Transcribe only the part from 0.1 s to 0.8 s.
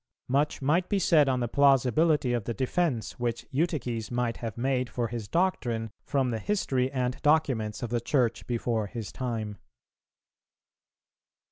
Much